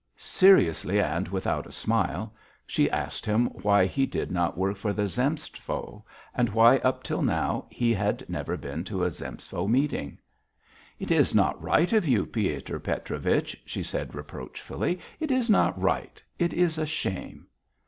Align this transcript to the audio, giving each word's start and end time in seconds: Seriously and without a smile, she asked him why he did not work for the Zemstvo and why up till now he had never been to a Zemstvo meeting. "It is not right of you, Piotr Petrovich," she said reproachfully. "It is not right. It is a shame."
Seriously 0.17 0.99
and 0.99 1.27
without 1.27 1.67
a 1.67 1.71
smile, 1.71 2.33
she 2.65 2.89
asked 2.89 3.23
him 3.23 3.45
why 3.61 3.85
he 3.85 4.07
did 4.07 4.31
not 4.31 4.57
work 4.57 4.75
for 4.75 4.93
the 4.93 5.05
Zemstvo 5.07 6.03
and 6.33 6.49
why 6.49 6.77
up 6.77 7.03
till 7.03 7.21
now 7.21 7.67
he 7.69 7.93
had 7.93 8.27
never 8.27 8.57
been 8.57 8.83
to 8.85 9.03
a 9.03 9.11
Zemstvo 9.11 9.67
meeting. 9.69 10.17
"It 10.97 11.11
is 11.11 11.35
not 11.35 11.61
right 11.61 11.93
of 11.93 12.07
you, 12.07 12.25
Piotr 12.25 12.79
Petrovich," 12.79 13.61
she 13.63 13.83
said 13.83 14.15
reproachfully. 14.15 14.99
"It 15.19 15.29
is 15.29 15.51
not 15.51 15.79
right. 15.79 16.19
It 16.39 16.51
is 16.51 16.79
a 16.79 16.85
shame." 16.87 17.45